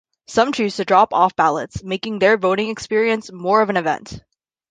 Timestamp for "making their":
1.83-2.35